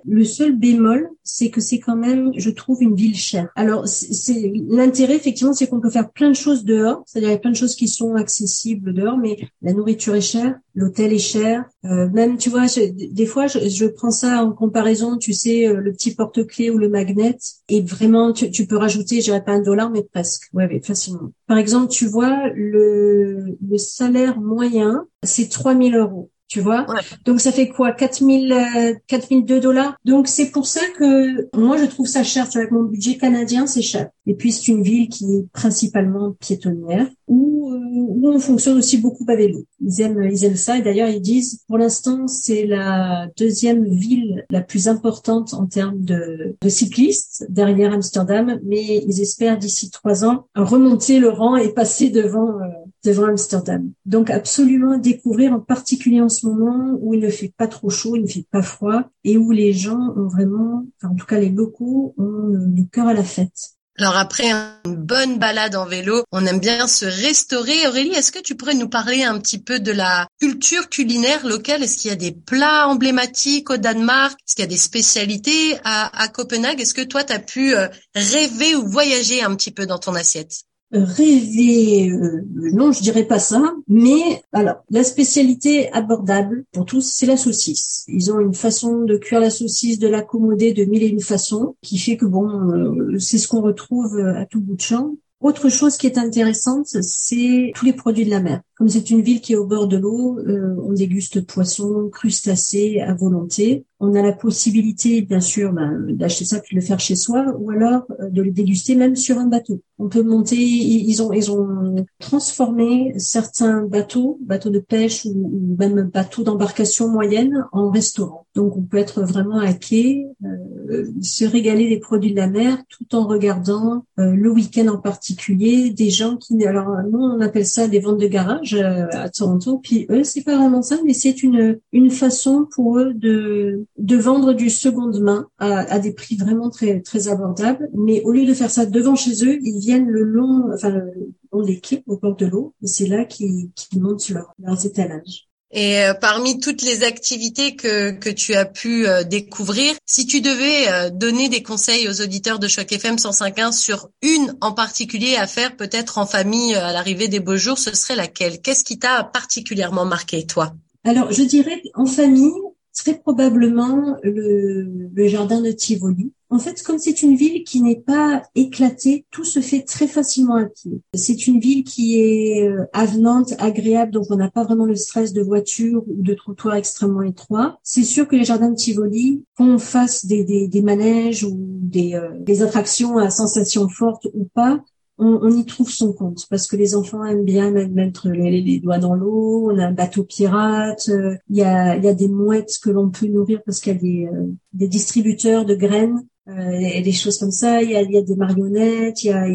Le 0.05 0.25
seul 0.25 0.57
bémol, 0.57 1.11
c'est 1.23 1.51
que 1.51 1.61
c'est 1.61 1.79
quand 1.79 1.97
même, 1.97 2.33
je 2.37 2.51
trouve, 2.51 2.83
une 2.83 2.95
ville 2.95 3.17
chère. 3.17 3.49
Alors, 3.55 3.87
c'est 3.87 4.53
l'intérêt 4.69 5.17
effectivement, 5.17 5.53
c'est 5.53 5.69
qu'on 5.69 5.81
peut 5.81 5.91
faire 5.91 6.11
plein 6.11 6.29
de 6.29 6.35
choses 6.35 6.65
dehors, 6.65 7.03
c'est-à-dire 7.07 7.29
il 7.31 7.33
y 7.33 7.37
a 7.37 7.39
plein 7.39 7.51
de 7.51 7.57
choses 7.57 7.75
qui 7.75 7.89
sont 7.89 8.15
accessibles 8.15 8.95
dehors, 8.95 9.19
mais 9.19 9.37
la 9.63 9.75
nourriture 9.75 10.15
est 10.15 10.21
chère, 10.21 10.59
l'hôtel 10.75 11.13
est 11.13 11.19
cher, 11.19 11.65
euh, 11.85 12.09
même 12.11 12.39
tu 12.39 12.49
vois, 12.51 12.67
des 12.67 13.27
fois 13.27 13.47
je, 13.47 13.87
prends 13.87 14.11
ça 14.11 14.43
en 14.43 14.53
comparaison, 14.53 15.19
tu 15.19 15.33
sais, 15.33 15.67
euh, 15.67 15.81
le 15.81 15.93
petit 15.93 16.15
porte-clés 16.15 16.71
ou 16.71 16.79
le 16.79 16.89
magnet, 16.89 17.37
et 17.69 17.83
vraiment 17.83 18.33
tu, 18.33 18.51
tu 18.51 18.67
peux 18.67 18.77
rajouter, 18.77 19.21
je 19.21 19.27
dirais 19.27 19.45
pas 19.45 19.53
un 19.53 19.63
dollar, 19.63 19.91
mais 19.91 20.03
presque, 20.03 20.49
ouais, 20.55 20.67
mais 20.67 20.81
facilement. 20.81 21.33
Par 21.47 21.59
exemple, 21.59 21.89
tu 21.93 22.07
vois, 22.07 22.49
le, 22.55 23.59
le 23.61 23.79
salaire 23.79 24.41
moyen, 24.41 25.07
c'est 25.23 25.49
3000 25.49 25.97
euros 25.97 26.31
tu 26.49 26.61
vois? 26.61 26.87
Donc 27.25 27.41
ça 27.41 27.53
fait 27.53 27.69
quoi? 27.69 27.93
4000 27.93 28.53
euh, 28.53 28.95
4002 29.07 29.61
dollars? 29.61 29.97
Donc 30.05 30.29
c'est 30.29 30.51
pour 30.51 30.67
ça 30.67 30.81
que 30.99 31.49
moi 31.57 31.77
je 31.77 31.85
trouve 31.85 32.07
ça 32.07 32.25
cher, 32.25 32.47
avec 32.55 32.71
mon 32.71 32.85
budget 32.85 33.17
canadien, 33.17 33.67
c'est 33.67 33.83
cher. 33.83 34.09
Et 34.27 34.35
puis 34.35 34.53
c'est 34.53 34.69
une 34.69 34.83
ville 34.83 35.09
qui 35.09 35.25
est 35.37 35.47
principalement 35.53 36.33
piétonnière 36.41 37.07
où, 37.27 37.58
où 37.93 38.29
on 38.29 38.39
fonctionne 38.39 38.79
aussi 38.79 38.99
beaucoup 38.99 39.25
à 39.29 39.37
vélo. 39.37 39.65
Ils 39.81 40.01
aiment 40.01 40.29
ils 40.31 40.45
aiment 40.45 40.57
ça 40.57 40.79
et 40.79 40.83
d'ailleurs 40.83 41.09
ils 41.09 41.21
disent 41.21 41.61
pour 41.67 41.79
l'instant 41.79 42.27
c'est 42.27 42.67
la 42.67 43.29
deuxième 43.37 43.85
ville 43.85 44.45
la 44.51 44.61
plus 44.61 44.89
importante 44.89 45.55
en 45.55 45.67
termes 45.67 46.01
de, 46.01 46.57
de 46.61 46.69
cyclistes 46.69 47.47
derrière 47.49 47.93
Amsterdam, 47.93 48.61
mais 48.65 49.03
ils 49.07 49.21
espèrent 49.21 49.59
d'ici 49.59 49.91
trois 49.91 50.25
ans 50.25 50.47
remonter 50.55 51.19
le 51.19 51.31
rang 51.31 51.57
et 51.57 51.73
passer 51.73 52.11
devant 52.11 52.61
euh, 52.61 52.67
devant 53.05 53.29
Amsterdam. 53.29 53.91
Donc 54.07 54.31
absolument 54.31 54.99
découvrir 54.99 55.53
en 55.53 55.61
particulier 55.61 56.21
en 56.21 56.29
ce 56.29 56.47
moment 56.47 56.97
où 57.01 57.15
il 57.15 57.21
ne 57.21 57.31
fait 57.31 57.53
pas 57.57 57.67
trop 57.67 57.91
chaud, 57.91 58.17
il 58.17 58.23
ne 58.23 58.29
fait 58.29 58.47
pas 58.51 58.63
froid 58.63 59.05
et 59.25 59.37
où 59.37 59.51
les 59.51 59.73
gens 59.73 60.13
ont 60.17 60.29
vraiment, 60.29 60.87
en 61.03 61.15
tout 61.15 61.27
cas 61.27 61.39
les 61.39 61.51
locaux, 61.51 62.15
ont 62.19 62.49
le 62.49 62.85
cœur 62.91 63.07
à 63.07 63.15
la 63.15 63.25
fête. 63.25 63.78
Alors 64.01 64.17
après 64.17 64.53
une 64.85 64.95
bonne 64.95 65.41
balade 65.41 65.75
en 65.75 65.85
vélo, 65.85 66.23
on 66.31 66.47
aime 66.47 66.61
bien 66.61 66.87
se 66.87 67.05
restaurer. 67.05 67.89
Aurélie, 67.89 68.15
est-ce 68.15 68.31
que 68.31 68.39
tu 68.39 68.55
pourrais 68.55 68.75
nous 68.75 68.89
parler 68.89 69.25
un 69.25 69.41
petit 69.41 69.59
peu 69.59 69.81
de 69.81 69.91
la 69.91 70.29
culture 70.41 70.89
culinaire 70.89 71.45
locale? 71.45 71.83
Est-ce 71.83 71.99
qu'il 71.99 72.11
y 72.11 72.13
a 72.13 72.17
des 72.17 72.31
plats 72.31 72.87
emblématiques 72.87 73.71
au 73.71 73.77
Danemark? 73.77 74.39
Est-ce 74.39 74.55
qu'il 74.55 74.63
y 74.63 74.69
a 74.69 74.69
des 74.69 74.77
spécialités 74.77 75.79
à, 75.83 76.29
Copenhague? 76.29 76.81
Est-ce 76.81 76.95
que 76.95 77.03
toi, 77.03 77.25
tu 77.25 77.33
as 77.33 77.41
pu 77.41 77.75
euh, 77.75 77.89
rêver 78.15 78.77
ou 78.77 78.89
voyager 78.89 79.43
un 79.43 79.57
petit 79.57 79.73
peu 79.73 79.85
dans 79.85 79.99
ton 79.99 80.15
assiette? 80.15 80.68
Rêver, 80.93 82.11
euh, 82.11 82.45
non, 82.73 82.93
je 82.93 83.03
dirais 83.03 83.25
pas 83.25 83.39
ça, 83.39 83.63
mais 83.89 84.43
alors 84.53 84.77
la 84.91 85.05
spécialité 85.05 85.93
abordable 85.93 86.65
pour 86.73 86.85
tous, 86.85 87.03
c'est 87.03 87.27
la 87.27 87.37
saucisse. 87.37 88.05
Ils 88.09 88.33
ont 88.33 88.41
une 88.41 88.55
façon 88.55 89.03
de 89.03 89.17
cuire 89.17 89.41
la 89.41 89.51
saucisse, 89.51 89.99
de 89.99 90.09
l'accommoder 90.09 90.73
de 90.73 90.85
mille 90.85 91.03
et 91.03 91.09
une 91.09 91.21
façons, 91.21 91.77
qui 91.83 91.99
fait 91.99 92.17
que 92.17 92.27
bon, 92.27 92.49
euh, 92.49 93.19
c'est 93.19 93.39
ce 93.39 93.49
qu'on 93.49 93.63
retrouve 93.63 94.19
à 94.19 94.47
tout 94.47 94.61
bout 94.61 94.77
de 94.77 94.81
champ. 94.81 95.15
Autre 95.41 95.69
chose 95.69 95.97
qui 95.97 96.09
est 96.09 96.19
intéressante, 96.19 96.87
c'est 96.87 97.71
tous 97.77 97.85
les 97.85 97.93
produits 97.93 98.25
de 98.25 98.31
la 98.31 98.41
mer. 98.41 98.61
Comme 98.77 98.89
c'est 98.89 99.11
une 99.11 99.23
ville 99.23 99.41
qui 99.41 99.53
est 99.53 99.57
au 99.57 99.67
bord 99.67 99.87
de 99.87 99.97
l'eau, 99.97 100.41
euh, 100.41 100.75
on 100.83 100.93
déguste 100.93 101.47
poissons, 101.47 102.09
crustacés 102.13 103.01
à 103.01 103.15
volonté. 103.15 103.85
On 104.01 104.15
a 104.15 104.23
la 104.23 104.33
possibilité, 104.33 105.23
bien 105.23 105.41
sûr, 105.41 105.73
ben, 105.73 106.07
d'acheter 106.11 106.45
ça 106.45 106.61
puis 106.61 106.77
de 106.77 106.81
le 106.81 106.87
faire 106.87 107.01
chez 107.01 107.17
soi, 107.17 107.55
ou 107.59 107.71
alors 107.71 108.07
euh, 108.21 108.31
de 108.31 108.43
le 108.43 108.51
déguster 108.51 108.95
même 108.95 109.17
sur 109.17 109.39
un 109.39 109.47
bateau. 109.47 109.83
On 109.99 110.09
peut 110.09 110.23
monter. 110.23 110.57
Ils 110.57 111.23
ont 111.23 111.33
ils 111.33 111.51
ont 111.51 112.07
transformé 112.21 113.13
certains 113.19 113.83
bateaux, 113.83 114.39
bateaux 114.41 114.71
de 114.71 114.79
pêche 114.79 115.25
ou, 115.25 115.77
même 115.79 116.11
bateaux 116.13 116.45
d'embarcation 116.45 117.09
moyenne 117.09 117.65
en 117.73 117.91
restaurant. 117.91 118.47
Donc 118.55 118.77
on 118.77 118.83
peut 118.83 118.99
être 118.99 119.23
vraiment 119.23 119.59
à 119.59 119.73
quai, 119.73 120.27
euh, 120.45 121.05
se 121.21 121.45
régaler 121.45 121.89
des 121.89 121.99
produits 121.99 122.31
de 122.31 122.37
la 122.37 122.49
mer, 122.49 122.79
tout 122.89 123.15
en 123.17 123.27
regardant 123.27 124.05
le 124.17 124.51
week-end 124.51 124.89
en 124.89 124.99
particulier 124.99 125.91
des 125.91 126.11
gens 126.11 126.37
qui 126.37 126.65
alors 126.67 126.89
nous 127.11 127.19
on 127.19 127.41
appelle 127.41 127.67
ça 127.67 127.89
des 127.89 128.01
ventes 128.01 128.21
de 128.21 128.27
garage 128.27 128.75
euh, 128.75 129.07
à 129.13 129.29
Toronto. 129.29 129.79
Puis 129.79 130.07
eux, 130.11 130.25
c'est 130.25 130.43
pas 130.43 130.57
vraiment 130.57 130.83
ça, 130.83 130.97
mais 131.05 131.15
c'est 131.15 131.43
une 131.43 131.79
une 131.93 132.11
façon 132.11 132.67
pour 132.75 132.99
eux 132.99 133.15
de 133.15 133.87
de 133.99 134.17
vendre 134.17 134.53
du 134.53 134.71
seconde 134.71 135.21
main 135.21 135.49
à, 135.59 135.81
à 135.93 135.99
des 135.99 136.13
prix 136.13 136.37
vraiment 136.37 136.71
très 136.71 137.01
très 137.01 137.29
abordables. 137.29 137.89
Mais 137.95 138.23
au 138.23 138.33
lieu 138.33 138.47
de 138.47 138.55
faire 138.55 138.71
ça 138.71 138.87
devant 138.87 139.15
chez 139.15 139.45
eux, 139.45 139.59
ils 139.63 139.79
viennent 139.79 140.09
le 140.09 140.23
long, 140.23 140.71
enfin 140.73 140.91
le 140.91 141.33
long 141.53 141.63
des 141.63 141.81
quais 141.81 142.03
au 142.07 142.17
bord 142.17 142.37
de 142.37 142.47
l'eau, 142.47 142.75
et 142.83 142.87
c'est 142.87 143.07
là 143.07 143.25
qu'ils 143.25 143.71
qu'ils 143.75 144.01
montent 144.01 144.29
leur, 144.29 144.55
leurs 144.59 144.87
étalages. 144.87 145.49
Et 145.71 146.03
euh, 146.03 146.15
parmi 146.15 146.61
toutes 146.61 146.83
les 146.83 147.05
activités 147.05 147.77
que, 147.77 148.13
que 148.13 148.31
tu 148.31 148.55
as 148.55 148.65
pu 148.65 149.07
euh, 149.07 149.23
découvrir, 149.23 149.95
si 150.07 150.27
tu 150.27 150.41
devais 150.41 150.89
euh, 150.89 151.11
donner 151.11 151.51
des 151.51 151.63
conseils 151.63 152.09
aux 152.09 152.23
auditeurs 152.23 152.59
de 152.59 152.69
Choc 152.69 152.91
FM 152.91 153.17
105.1 153.17 153.73
sur 153.73 154.09
une 154.23 154.57
en 154.63 154.73
particulier 154.73 155.37
à 155.37 155.47
faire 155.47 155.77
peut-être 155.77 156.17
en 156.17 156.25
famille 156.25 156.75
à 156.75 156.93
l'arrivée 156.93 157.29
des 157.29 157.41
beaux 157.41 157.59
jours, 157.59 157.79
ce 157.79 157.95
serait 157.95 158.17
laquelle? 158.17 158.63
Qu'est-ce 158.63 158.83
qui 158.83 158.99
t'a 158.99 159.23
particulièrement 159.25 160.07
marqué, 160.07 160.47
toi? 160.47 160.73
Alors, 161.05 161.33
je 161.33 161.43
dirais 161.43 161.83
en 161.95 162.07
famille, 162.07 162.53
très 162.99 163.19
probablement 163.19 164.17
le, 164.23 165.29
jardin 165.29 165.61
de 165.61 165.71
Tivoli 165.71 166.33
en 166.51 166.59
fait, 166.59 166.83
comme 166.83 166.99
c'est 166.99 167.23
une 167.23 167.37
ville 167.37 167.63
qui 167.63 167.83
n'est 167.83 168.01
pas 168.01 168.43
éclatée, 168.55 169.27
tout 169.31 169.45
se 169.45 169.61
fait 169.61 169.83
très 169.83 170.07
facilement 170.07 170.55
à 170.55 170.65
pied. 170.65 171.03
C'est 171.13 171.47
une 171.47 171.61
ville 171.61 171.85
qui 171.85 172.19
est 172.21 172.67
euh, 172.67 172.87
avenante, 172.95 173.53
agréable, 173.59 174.13
donc 174.13 174.27
on 174.31 174.37
n'a 174.37 174.51
pas 174.51 174.65
vraiment 174.65 174.87
le 174.87 174.97
stress 174.97 175.35
de 175.35 175.43
voiture 175.43 176.03
ou 176.07 176.23
de 176.23 176.33
trottoirs 176.33 176.77
extrêmement 176.77 177.21
étroits. 177.21 177.79
C'est 177.83 178.05
sûr 178.05 178.27
que 178.27 178.35
les 178.35 178.45
jardins 178.45 178.71
de 178.71 178.77
Tivoli, 178.77 179.45
qu'on 179.59 179.79
fasse 179.79 180.25
des, 180.25 180.43
des, 180.43 180.69
des, 180.69 180.81
manèges 180.81 181.45
ou 181.45 181.55
des, 181.59 182.15
euh, 182.15 182.31
des 182.41 182.63
attractions 182.63 183.19
à 183.19 183.29
sensations 183.29 183.89
fortes 183.91 184.27
ou 184.33 184.49
pas, 184.55 184.81
on, 185.19 185.41
on, 185.43 185.51
y 185.51 185.65
trouve 185.65 185.91
son 185.91 186.13
compte 186.13 186.47
parce 186.49 186.67
que 186.67 186.77
les 186.77 186.95
enfants 186.95 187.25
aiment 187.25 187.45
bien 187.45 187.71
mettre 187.71 188.29
les, 188.29 188.81
doigts 188.81 188.99
dans 188.99 189.15
l'eau. 189.15 189.71
On 189.71 189.79
a 189.79 189.87
un 189.87 189.93
bateau 189.93 190.25
pirate. 190.25 191.09
Euh, 191.09 191.37
il 191.51 191.57
y, 191.57 191.63
a, 191.63 191.97
y 191.97 192.09
a 192.09 192.15
des 192.15 192.29
mouettes 192.29 192.79
que 192.83 192.91
l'on 192.91 193.11
peut 193.11 193.27
nourrir 193.27 193.61
parce 193.65 193.81
qu'il 193.81 193.93
y 193.93 193.97
a 193.97 193.99
des, 193.99 194.29
des 194.73 194.89
distributeurs 194.89 195.65
de 195.65 195.75
graines 195.75 196.25
euh, 196.49 197.03
des 197.03 197.13
choses 197.13 197.39
comme 197.39 197.51
ça. 197.51 197.83
Il 197.83 197.91
y 197.91 197.97
a, 197.97 198.03
y 198.03 198.17
a 198.17 198.23
des 198.23 198.37
marionnettes. 198.37 199.23
Il 199.23 199.27
y 199.27 199.33
a, 199.33 199.47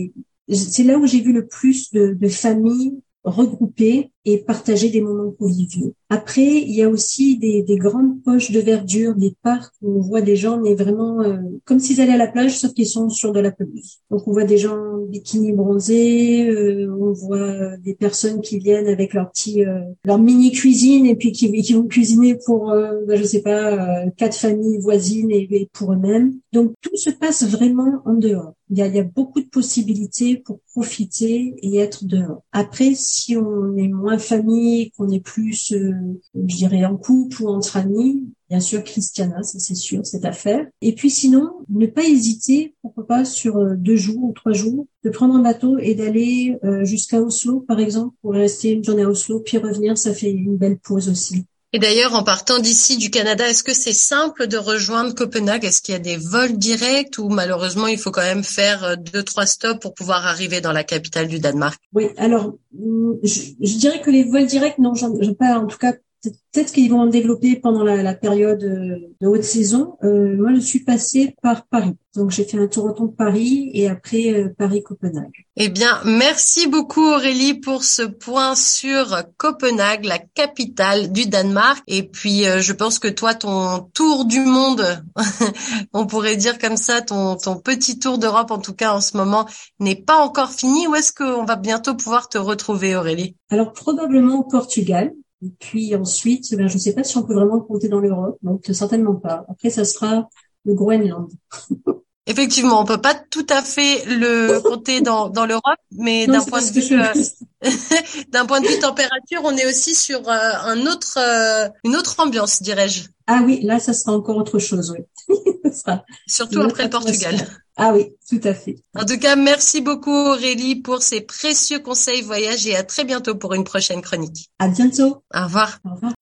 c'est 0.53 0.84
là 0.84 0.98
où 0.98 1.08
j'ai 1.08 1.22
vu 1.22 1.34
le 1.34 1.48
plus 1.48 1.91
de, 1.91 2.13
de 2.13 2.27
familles 2.27 3.00
regroupées 3.24 4.12
et 4.25 4.38
partager 4.38 4.89
des 4.89 5.01
moments 5.01 5.32
conviviaux. 5.32 5.94
Après, 6.10 6.46
il 6.46 6.72
y 6.72 6.84
a 6.84 6.89
aussi 6.89 7.38
des, 7.38 7.63
des, 7.63 7.77
grandes 7.77 8.22
poches 8.24 8.51
de 8.51 8.60
verdure, 8.60 9.15
des 9.15 9.36
parcs 9.42 9.74
où 9.82 9.98
on 9.98 10.01
voit 10.01 10.22
des 10.22 10.36
gens, 10.36 10.62
mais 10.62 10.75
vraiment 10.75 11.22
euh, 11.22 11.38
comme 11.65 11.80
s'ils 11.80 12.00
allaient 12.00 12.13
à 12.13 12.18
la 12.18 12.27
plage, 12.27 12.58
sauf 12.58 12.74
qu'ils 12.74 12.88
sont 12.88 13.10
sur 13.10 13.34
de 13.34 13.39
la 13.39 13.51
pelouse. 13.51 14.00
Donc 14.12 14.27
on 14.27 14.32
voit 14.32 14.44
des 14.44 14.58
gens 14.58 14.77
bikini 15.10 15.51
bronzés, 15.51 16.48
euh, 16.48 16.96
on 16.98 17.12
voit 17.12 17.77
des 17.77 17.96
personnes 17.96 18.42
qui 18.42 18.60
viennent 18.60 18.88
avec 18.88 19.13
leur 19.13 19.32
petit, 19.32 19.65
euh, 19.65 19.80
leur 20.06 20.20
mini 20.20 20.51
cuisine 20.51 21.06
et 21.06 21.15
puis 21.15 21.32
qui, 21.32 21.51
qui 21.51 21.74
vont 21.74 21.88
cuisiner 21.88 22.38
pour, 22.46 22.68
ben, 22.68 23.15
je 23.15 23.24
sais 23.24 23.42
pas, 23.42 24.06
quatre 24.15 24.38
familles 24.38 24.80
voisines 24.80 25.32
et, 25.32 25.48
et 25.50 25.70
pour 25.74 25.94
eux-mêmes. 25.94 26.34
Donc 26.53 26.74
tout 26.82 26.96
se 26.96 27.10
passe 27.10 27.44
vraiment 27.44 28.01
en 28.06 28.13
dehors. 28.13 28.53
Il 28.70 28.77
y, 28.77 28.82
a, 28.82 28.88
il 28.88 28.96
y 28.96 29.00
a 29.00 29.03
beaucoup 29.03 29.42
de 29.42 29.48
possibilités 29.48 30.38
pour 30.38 30.60
profiter 30.72 31.53
et 31.62 31.77
être 31.77 32.06
dehors. 32.06 32.42
Après, 32.51 32.94
si 32.96 33.36
on 33.38 33.75
est 33.77 33.88
moins 33.88 34.12
famille, 34.17 34.91
qu'on 34.91 35.10
est 35.10 35.20
plus, 35.20 35.72
euh, 35.72 35.91
je 36.36 36.55
dirais, 36.55 36.86
en 36.86 36.98
couple 36.98 37.43
ou 37.43 37.48
entre 37.48 37.77
amis, 37.77 38.24
bien 38.50 38.60
sûr 38.60 38.84
Christiana, 38.84 39.43
ça 39.43 39.60
c'est 39.60 39.75
sûr, 39.75 40.05
cette 40.05 40.25
affaire. 40.25 40.67
Et 40.82 40.93
puis 40.93 41.10
sinon, 41.10 41.51
ne 41.70 41.86
pas 41.86 42.03
hésiter, 42.03 42.75
pourquoi 42.82 43.08
pas 43.08 43.25
sur 43.25 43.58
euh, 43.58 43.75
deux 43.75 43.96
jours 43.96 44.24
ou 44.24 44.32
trois 44.34 44.53
jours, 44.53 44.88
de 45.03 45.10
prendre 45.10 45.36
un 45.36 45.41
bateau 45.41 45.77
et 45.79 45.96
d'aller 45.96 46.58
euh, 46.63 46.86
jusqu'à 46.86 47.22
Oslo, 47.22 47.62
par 47.62 47.79
exemple, 47.79 48.15
pour 48.22 48.34
rester 48.34 48.72
une 48.72 48.84
journée 48.84 49.03
à 49.03 49.10
Oslo, 49.10 49.39
puis 49.39 49.58
revenir, 49.58 49.98
ça 49.98 50.13
fait 50.13 50.32
une 50.32 50.58
belle 50.58 50.77
pause 50.77 51.10
aussi. 51.10 51.46
Et 51.75 51.80
d'ailleurs, 51.80 52.13
en 52.13 52.24
partant 52.24 52.60
d'ici 52.60 52.98
du 52.98 53.10
Canada, 53.10 53.50
est-ce 53.50 53.63
que 53.63 53.74
c'est 53.74 53.94
simple 53.94 54.46
de 54.46 54.58
rejoindre 54.58 55.15
Copenhague? 55.15 55.65
Est-ce 55.65 55.82
qu'il 55.82 55.94
y 55.94 55.96
a 55.96 56.00
des 56.00 56.18
vols 56.18 56.60
directs 56.60 57.18
ou 57.18 57.30
malheureusement 57.30 57.88
il 57.88 57.98
faut 57.98 58.12
quand 58.12 58.22
même 58.22 58.44
faire 58.44 58.84
euh, 58.84 58.96
deux 58.96 59.24
trois 59.24 59.48
stops 59.48 59.80
pour 59.80 59.96
pouvoir 59.96 60.27
arriver 60.27 60.62
dans 60.62 60.72
la 60.72 60.84
capitale 60.84 61.27
du 61.27 61.39
Danemark? 61.39 61.82
Oui, 61.92 62.10
alors 62.18 62.53
mm, 62.74 63.13
je, 63.24 63.77
dirais 63.80 64.01
que 64.01 64.12
les 64.12 64.24
vols 64.24 64.46
directs, 64.46 64.77
non, 64.77 64.94
j'en 64.94 65.12
pas 65.34 65.58
en 65.58 65.65
tout 65.65 65.80
cas 65.80 65.94
peut-être 66.24 66.72
qu'ils 66.72 66.89
vont 66.89 67.01
en 67.01 67.08
développer 67.08 67.56
pendant 67.56 67.84
la, 67.84 68.01
la 68.01 68.13
période 68.13 68.63
euh, 68.63 69.13
de 69.22 69.27
haute 69.27 69.44
saison. 69.44 69.98
Euh, 70.03 70.36
moi, 70.38 70.53
je 70.53 70.60
suis 70.60 70.80
passée 70.80 71.36
par 71.42 71.65
Paris. 71.65 71.96
Donc, 72.15 72.30
j'ai 72.30 72.44
fait 72.44 72.60
un 72.60 72.68
tour 72.68 72.86
autour 72.86 73.08
de 73.08 73.15
Paris 73.15 73.72
et 73.74 73.89
après 73.89 74.32
euh, 74.34 74.53
Paris-Copenhague. 74.56 75.34
Eh 75.56 75.70
bien, 75.70 76.00
merci 76.06 76.68
beaucoup 76.68 77.03
Aurélie 77.03 77.56
pour 77.56 77.84
ce 77.84 78.03
point 78.03 78.53
sur 78.53 79.24
Copenhague, 79.38 80.06
la 80.06 80.20
capitale 80.20 81.12
du 81.12 81.25
Danemark. 81.25 81.82
Et 81.88 82.03
puis, 82.03 82.46
euh, 82.46 82.62
je 82.62 82.74
pense 82.74 83.00
que 83.00 83.08
toi, 83.08 83.34
ton 83.34 83.89
tour 83.96 84.25
du 84.25 84.42
monde, 84.42 85.03
on 85.94 86.06
pourrait 86.06 86.36
dire 86.36 86.60
comme 86.60 86.77
ça, 86.77 87.01
ton, 87.01 87.36
ton 87.36 87.56
petit 87.56 87.98
tour 87.98 88.20
d'Europe, 88.20 88.51
en 88.51 88.60
tout 88.60 88.74
cas 88.74 88.94
en 88.94 89.01
ce 89.01 89.18
moment, 89.18 89.48
n'est 89.80 89.96
pas 89.96 90.18
encore 90.18 90.51
fini. 90.51 90.86
Où 90.86 90.94
est-ce 90.94 91.13
qu'on 91.13 91.46
va 91.46 91.56
bientôt 91.56 91.96
pouvoir 91.96 92.30
te 92.30 92.38
retrouver 92.38 92.96
Aurélie? 92.96 93.36
Alors, 93.50 93.74
probablement 93.74 94.39
au 94.39 94.44
Portugal. 94.44 95.13
Puis 95.60 95.96
ensuite, 95.96 96.56
ben, 96.56 96.68
je 96.68 96.76
ne 96.76 96.80
sais 96.80 96.94
pas 96.94 97.04
si 97.04 97.18
on 97.18 97.24
peut 97.24 97.34
vraiment 97.34 97.60
compter 97.60 97.90
dans 97.90 98.00
l'Europe, 98.00 98.38
donc 98.42 98.64
certainement 98.72 99.16
pas. 99.16 99.46
Après, 99.50 99.70
ça 99.70 99.86
sera 99.86 100.30
le 100.66 100.74
Groenland. 100.74 101.30
Effectivement, 102.26 102.80
on 102.80 102.86
peut 102.86 103.02
pas 103.02 103.16
tout 103.16 103.46
à 103.50 103.62
fait 103.62 104.06
le 104.06 104.62
compter 104.64 105.02
dans, 105.02 105.28
dans 105.28 105.46
l'Europe, 105.46 105.80
mais 105.92 106.26
d'un 106.26 106.42
point 106.44 106.62
de 106.62 106.72
vue 106.72 106.98
euh, 106.98 107.70
d'un 108.30 108.46
point 108.46 108.62
de 108.62 108.68
vue 108.68 108.80
température, 108.80 109.42
on 109.44 109.56
est 109.58 109.66
aussi 109.66 109.94
sur 109.94 110.30
euh, 110.30 110.52
un 110.64 110.86
autre 110.86 111.18
euh, 111.18 111.68
une 111.84 111.98
autre 111.98 112.16
ambiance, 112.20 112.62
dirais-je. 112.62 113.10
Ah 113.28 113.42
oui, 113.46 113.62
là 113.62 113.80
ça 113.80 113.92
sera 113.92 114.16
encore 114.16 114.38
autre 114.38 114.58
chose, 114.58 114.92
oui. 114.92 115.04
Surtout 116.27 116.62
après 116.62 116.84
le 116.84 116.89
Portugal. 116.89 117.36
Ah 117.75 117.92
oui, 117.94 118.13
tout 118.30 118.42
à 118.44 118.53
fait. 118.53 118.75
En 118.96 119.06
tout 119.06 119.18
cas, 119.18 119.36
merci 119.36 119.82
beaucoup 119.82 120.12
Aurélie 120.12 120.75
pour 120.75 121.01
ces 121.01 121.22
précieux 121.22 121.80
conseils 121.80 122.22
voyage 122.22 122.68
et 122.68 122.75
à 122.75 122.84
très 122.84 123.03
bientôt 123.03 123.36
pour 123.36 123.53
une 123.53 123.63
prochaine 123.63 124.01
chronique. 124.01 124.50
À 124.60 124.68
bientôt. 124.68 125.24
Au 125.34 125.44
revoir. 125.44 125.80
Au 125.86 125.96
revoir. 125.96 126.13